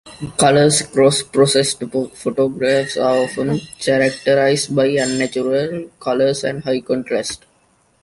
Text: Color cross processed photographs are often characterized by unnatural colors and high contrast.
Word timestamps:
Color 0.37 0.71
cross 0.91 1.21
processed 1.21 1.79
photographs 2.15 2.97
are 2.97 3.17
often 3.19 3.59
characterized 3.77 4.75
by 4.75 4.87
unnatural 4.87 5.91
colors 5.99 6.43
and 6.43 6.63
high 6.63 6.81
contrast. 6.81 7.45